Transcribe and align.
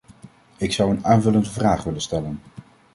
Ik 0.57 0.71
zou 0.73 0.91
een 0.91 1.05
aanvullende 1.05 1.49
vraag 1.51 1.83
willen 1.83 2.01
stellen. 2.01 2.39